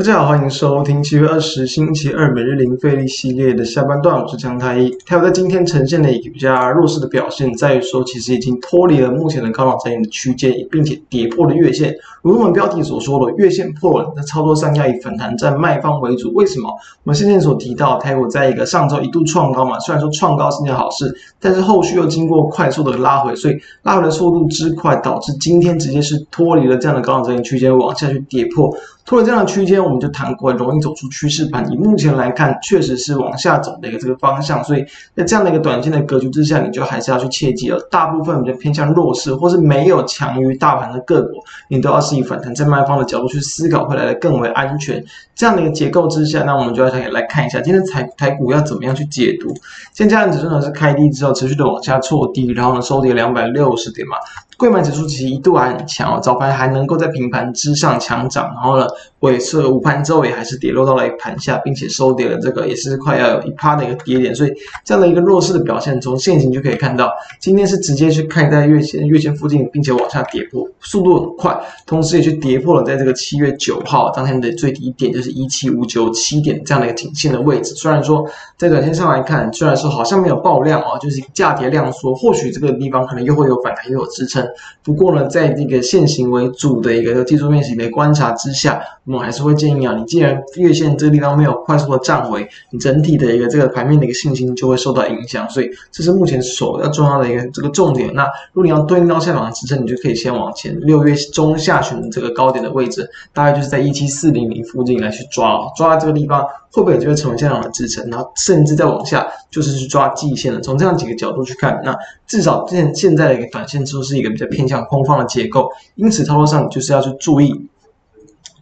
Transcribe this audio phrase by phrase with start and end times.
[0.00, 4.90] 大家好，欢迎收听七月二十星期二每日零费力系列的下半段，我是江太一。
[5.04, 11.94] 它有在今天呈现了一个比较弱势的表现，在于说其实已经脱离了目前的高档整理的区间，并且跌破了月线。
[12.22, 16.32] 如我们标题所说的，月线破了，那操作上要以反弹占卖方为主。
[16.32, 16.70] 为什么？
[17.04, 28.74] 我们先前所提到，台股在一个上周一度创高嘛，虽然说创高是件好事，但是后续又经过快速的拉回，所以拉回的速度之快，导致今天直接是脱离了这样的高档整理区间，往下去跌破。
[29.10, 31.68] 脱了这样的区间，我们就谈过容易走出趋势盘。
[31.72, 34.62] 以目前来看，确实是往下走的一个这个方向。
[34.62, 34.84] 所以
[35.16, 37.88] 在这样的一个短线的格局之下，你就还是要去切记了。
[37.90, 45.04] 大部分比较偏向弱势，或是没有强于大盘的个股，你都要是以反弹在卖方的角度去思考，会来的更为安全。
[45.34, 49.52] 这样的一个结构之下，那我们就要来看一下今天台台股要怎么样去解读。
[49.92, 54.16] 现在加权指数呢是开低之后持续的往下挫低，然后呢收跌两百六十点嘛。
[54.60, 58.86] 柜买指数其实一度还很强哦，早盘还能够在平盘之上强涨，然后呢，
[59.20, 64.52] 尾市午盘之后也还是跌落到了一盘下，并且收跌了这个也是快要有一趴的一个跌点，所以
[64.84, 77.74] 这样的一个弱势的表现，从线型就可以看到，今天是直接去看在月线月线附近，并且往下跌破，速度很快，同时也去跌破了在这个七月九号当天的最低点，就是一七五九七点这样的一个颈线的位置。
[77.76, 78.22] 虽然说
[78.58, 84.46] 在短线上来看，虽然说好像没有爆量哦，就是价跌量缩，或许这个地方可能又会有反弹，又有支撑。
[84.82, 98.12] 不过呢，在这个线形为主的一个技术面型的观察之下，我们还是会建议啊，你既然月线这个地方没有快速的站回，你整体的一个这个盘面的一个信心就会受到影响，所以这是目前首要重要的一个这个重点。
[98.14, 108.08] 那如果你要对应到下方的支撑，你就可以先往前六月中下旬这个高点的位置，大概就是在一七四零零附近来去抓，抓在这个地方会不会就会成为这样的支撑？
[108.10, 110.60] 然后甚至再往下就是去抓季线了。
[110.60, 114.84] 从这样几个角度去看，那至少现现在的一个短线之后是一个比较偏向。
[114.84, 117.68] 空方的结构，因此操作上就是要去注意。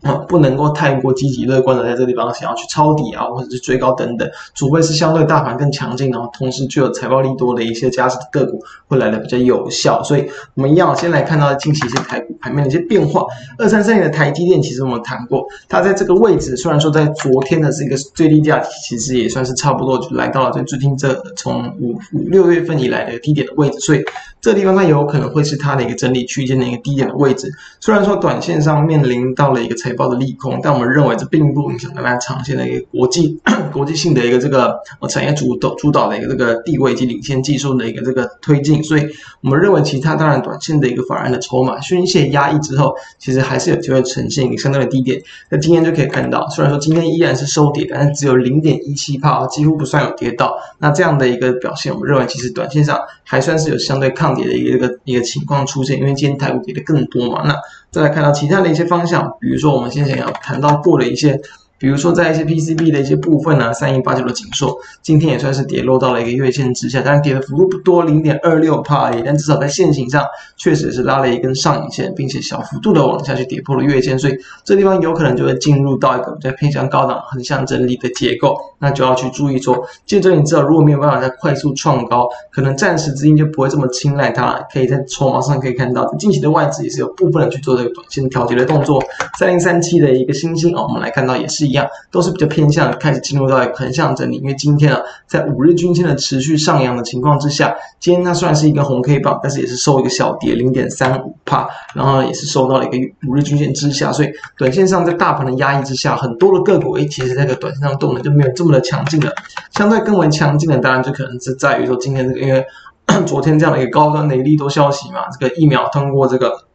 [0.02, 10.00] 啊，不能够太过积极乐观的在这个地方想要去抄底啊，或者是追高等等，除非是相对大盘更强劲，然后同时具有财报利多的一些加持的个股会来的比较有效。
[10.04, 10.24] 所以，
[10.54, 13.24] 我们一样先来看到近期一些台股盘面的一些变化。
[13.58, 24.02] 二三三年的台积电，其实我们谈过，它在这个位置，虽然说在昨天的这个最低价，其实也算是差不多就来到了最最近这从五五六月份以来的低点的位置，所以
[24.40, 27.50] 这个地方它有可能会是它的一个整理区间的一个低点的位置。
[27.80, 33.40] 虽然说短线上面临到了一个财报的利空，但我们认为这并不影响到它长线的一个国际
[33.72, 34.78] 国际性的一个这个
[35.08, 39.02] 产业主导主导的一个这个地位以及领先技术的一个这个推进，所以
[39.42, 45.20] 我们认为其他当然短线的一个反而的筹码宣泄压抑之后，其实还是有机会呈现一个相对的低点。
[45.50, 50.58] 那今天就可以看到，虽然说今天依然是收跌，但是只有零点一七趴，几乎不算有跌到。
[50.78, 57.42] 那这样的一个表现，我们认为其实短线上还算是有相对抗跌的一个一个一个情况出现，因为今天台股跌的更多嘛。
[57.46, 57.54] 那
[57.90, 61.40] 再来看到其他的一些方向，比如说我们先前要谈到过的一些。
[61.78, 74.34] 比如说，在一些 PCB 的一些部分呢、啊，三一八九的景硕，今天也算是跌落到了一个月线之下，但是跌的幅度不多，零点二六帕而已，但至少在线型上确实是拉了一根上影线，并且小幅度的往下去跌破了月线，所以
[74.64, 89.00] 这地方有可能就会进入到一个比较偏向高档横向整理的结构，那就要去注意说，接着你知道，如果没有办法再快速创高，可能暂时资金就不会这么青睐它，可以在筹码上可以看到，近期的外资也是有部分的去做这个短线调节的动作，
[89.38, 91.67] 三零三七的一个星星啊，我们来看到也是。
[91.68, 102.96] 一样都是比较偏向开始进入到横向整理，因为今天啊，在五日均线的持续上扬的情况之下，今天它虽然是一个红 K 棒，但是也是收一个小跌零点三五帕，然后也是收到了一个
[103.28, 109.32] 五日均线之下，所以短线上在大盘的压抑之下，很多的个股诶，其实这个短线上动能就没有这么的强劲了，
[109.76, 112.64] 相对更为强劲的，当然就可能是在于说今天这个因为
[113.26, 116.67] 昨天这样的一个高端的利多消息嘛，这个疫苗通过这个。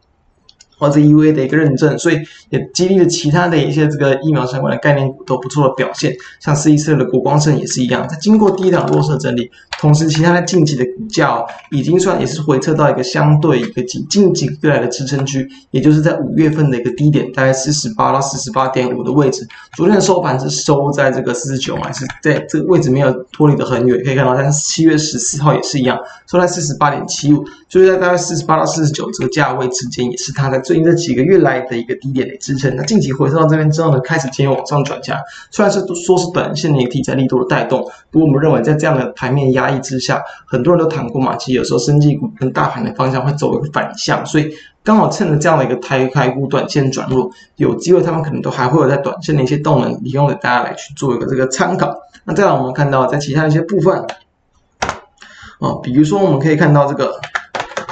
[0.78, 2.18] 或者 EUA 的一个认证，所以
[2.50, 19.46] 也激励了其他的一些这个疫苗相关的概念股都不错的表现，像四一四的国光生也是一样，在经过第一档弱势整理，同时其他的近期的股价哦，已经算也是回撤到一个相对一个近近几个月来的支撑区，也就是在五月份的一个低点，大概四十八到四十八点五的位置。
[19.76, 25.98] 昨天的收盘是收在这个四十九嘛，是在这个位置没有脱离的很远，可以看到，但是七月十四号也是一样，
[26.30, 30.74] 收在四十八点七五，就是在大概四十八到四十九这个价位之间，也是它的最。
[30.74, 35.16] 近这几个月来的一个低点的支撑，那近期回撤到这边之后呢，开始今天往上转强。
[35.52, 37.80] 虽然是说是短线的一个题材力度的带动，
[38.10, 44.52] 不过我们认为在这样的盘面压抑之下，很多人都谈过嘛，其实有时候生技股跟大盘的方向会走一个反向，所以
[44.82, 51.94] 刚好趁着这样的一个台台股短线转弱，有机会他们可能都还会有在短线的一些动能，利用给大家来去做一个这个参考。
[52.24, 54.04] 那再来我们看到在其他一些部分，
[55.60, 57.20] 哦，比如说我们可以看到这个。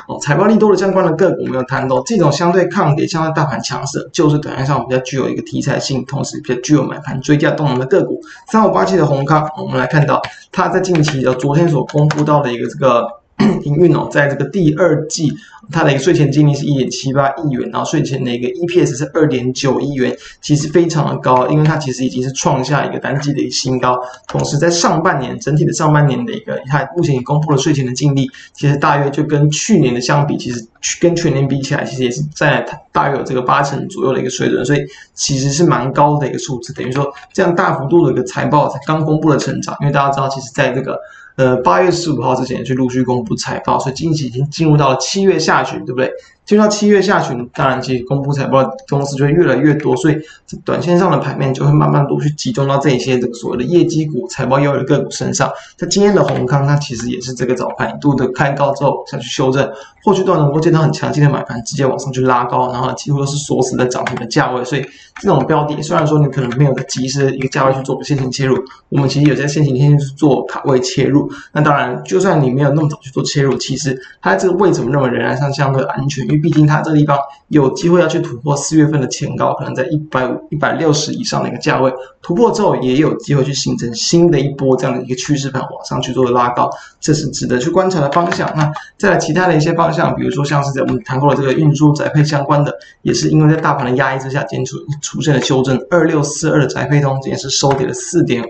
[0.08, 8.20] 哦，财报利多的相关的个股没有谈到，这种相对抗跌、相对大盘强势，就是短线上比较具有一个题材性，同时比较具有买盘追加动能的个股。
[8.49, 10.20] 三五八七的红康，我们来看到
[10.50, 13.21] 它在近期的昨天所公布到的一个这个。
[13.65, 15.33] 营运哦，在这个第二季，
[15.71, 23.99] 它的一个税前净利是一点七八亿元，然后税前的一个 EPS 是二点九亿元，其实非常的高，因为它其实已经是创下一个单季的一个新高。
[24.27, 30.67] 同时，在上半年整体的上半年的一个，它目前已公布了税前的净利，其实大约就跟去年的相比，其实
[31.00, 34.81] 跟全年比起来，其实也是在大约有这个八成左右的一个水准，所以
[35.15, 36.73] 其实是蛮高的一个数字。
[36.73, 40.99] 等于说，这样大幅度的一个财报才刚公布的成长，因为大家知道，其实在这个。
[41.37, 46.12] 呃，八月十五号之前去陆续公布财报，所以经济已经进入到了七月下旬，对不对？
[46.44, 50.17] 进入到七月下旬，当然其实公布财报的公司就会越来越多，所以
[50.65, 55.49] 短线上的盘面就会慢慢陆续集中到这一些这个所谓的业绩股、财报优的个股身上。
[55.77, 59.71] 在今天的红康，它其实也是这个早盘一度的开高之后下去修正，
[60.05, 64.65] 后续都能够见到很强劲的买盘，直接往上去拉高，然后几乎都是锁死在涨停的价位。
[64.65, 64.85] 所以
[65.21, 68.56] 这种标的，虽然说你可能没有及时的一个价位去做个先行切入，
[68.89, 71.31] 我们其实有在先行先去做卡位切入。
[71.53, 76.31] 那当然，就算你没有那么早去做切入，其实它这个位置我们认为仍然上相对安全。
[76.32, 77.19] 因为毕竟它这个地方
[77.49, 81.93] 有机会要去突破四月份的前高，可能在一百五、一百六十以上的一个价位
[82.23, 86.70] 突破之后，也有机会去形成新的一波这样的一个趋势盘往上去做的拉高，
[87.00, 88.50] 这是值得去观察的方向。
[88.56, 98.43] 那再来其他的一些方向，比如说像是在我们谈过的这个运输宅配相关的，也是因为在大盘的压抑之下，今天出出现了修正，二六四二的宅配通今天是收跌了四点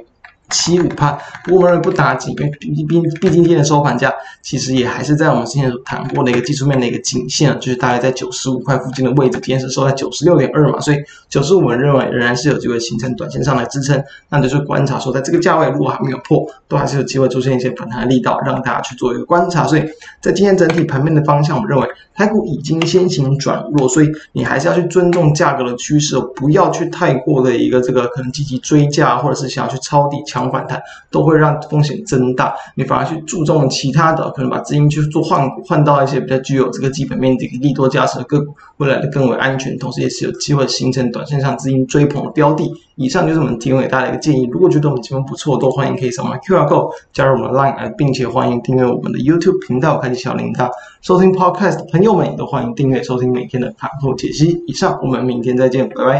[0.53, 4.13] 七五趴，不过我们不打紧，因为毕毕毕竟今天的收盘价
[4.43, 19.67] 其实也还是在我们之前所谈过的一个技术面的一个颈线，就是大概在九十五块附近的位置，今天是收在九十六点二嘛，所以九十五我们认为仍然是有机会形成短线上的支撑，那就是观察说在这个价位如果还没有破，都还是有机会出现一些反弹的力道，让大家去做一个观察。
[19.67, 19.83] 所以
[20.21, 42.71] 在今天整体盘面的方向，我们认为台股已经先行转弱，所以你还是要去尊重价格的趋势，不要去太过的一个这个可能积极追价，或者是想要去抄底反弹都会让风险增大，你反而去注重其他的，可能把资金去做换股，换到一些比较具有这个基本面的一个利多价值的个股，未来的更为安全，同时也是有机会形成短线上资金追捧的标的。
[42.97, 44.47] 以上就是我们提供给大家的一个建议。
[44.53, 50.69] 如果觉得我们节目不错，都欢迎可以扫描 QR code 加入我们 Line，并且欢迎订阅我们的 YouTube 频道，开启小铃铛。
[51.01, 54.63] 收听 Podcast 的朋友们也都欢迎订阅收听每天的盘后解析。
[54.67, 56.11] 以上，我们明天再见，拜拜。